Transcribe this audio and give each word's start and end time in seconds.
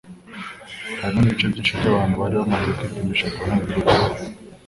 harimo 1.01 1.19
n’ibice 1.23 1.47
byinshi 1.51 1.73
by’abantu 1.79 2.15
bari 2.21 2.35
bamaze 2.39 2.69
kwipimisha 2.77 3.33
koronavirusi 3.33 4.25